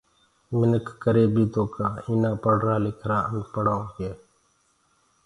[0.59, 4.09] مِنک ڪري بيٚ تو ڪآ ايٚنآ پڙهرآ لکرآ انپهڙآئونٚ ڪي